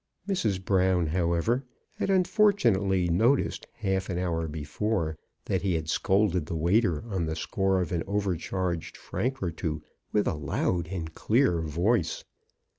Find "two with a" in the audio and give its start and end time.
9.51-10.33